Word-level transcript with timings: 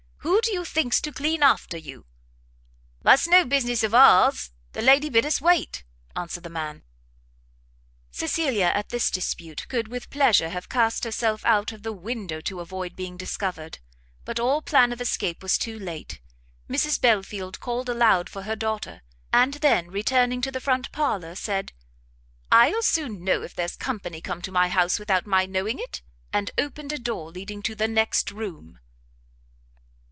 Who 0.21 0.39
do 0.41 0.53
you 0.53 0.65
think's 0.65 1.01
to 1.01 1.11
clean 1.11 1.41
after 1.43 1.77
you?" 1.77 2.05
"That's 3.03 3.27
no 3.27 3.43
business 3.45 3.83
of 3.83 3.93
ours; 3.95 4.51
the 4.73 4.81
lady 4.81 5.09
bid 5.09 5.25
us 5.25 5.39
wait," 5.41 5.83
answered 6.15 6.43
the 6.43 6.49
man. 6.49 6.83
Cecilia 8.11 8.65
at 8.65 8.89
this 8.89 9.09
dispute 9.09 9.67
could 9.67 9.87
with 9.87 10.09
pleasure 10.11 10.49
have 10.49 10.69
cast 10.69 11.05
herself 11.05 11.43
out 11.45 11.71
of 11.71 11.81
the 11.83 11.91
window 11.93 12.39
to 12.41 12.59
avoid 12.59 12.95
being 12.95 13.17
discovered; 13.17 13.79
but 14.25 14.39
all 14.39 14.61
plan 14.61 14.91
of 14.91 14.99
escape 15.01 15.41
was 15.43 15.57
too 15.57 15.77
late; 15.79 16.19
Mrs 16.69 16.99
Belfield 17.01 17.59
called 17.59 17.87
aloud 17.89 18.27
for 18.29 18.43
her 18.43 18.55
daughter, 18.55 19.01
and 19.33 19.55
then, 19.55 19.89
returning 19.91 20.41
to 20.41 20.51
the 20.51 20.61
front 20.61 20.91
parlour, 20.91 21.33
said, 21.35 21.71
"I'll 22.51 22.81
soon 22.83 23.23
know 23.23 23.41
if 23.43 23.55
there's 23.55 23.75
company 23.75 24.21
come 24.21 24.41
to 24.43 24.51
my 24.51 24.69
house 24.69 24.97
without 24.99 25.25
my 25.27 25.45
knowing 25.47 25.79
it!" 25.79 26.01
and 26.33 26.51
opened 26.59 26.91
a 26.91 26.99
door 26.99 27.29
leading 27.31 27.61
to 27.63 27.75
the 27.75 27.87
next 27.87 28.29
room! 28.31 28.79